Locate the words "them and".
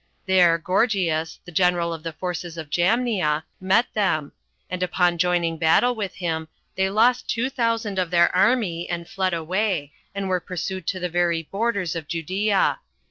3.93-4.81